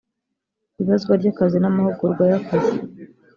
ibazwa 0.81 1.11
ry 1.19 1.27
akazi 1.31 1.57
n 1.59 1.65
amahugurwa 1.69 2.23
y 2.31 2.35
akazi 2.39 2.75